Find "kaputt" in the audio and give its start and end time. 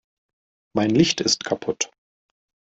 1.43-1.91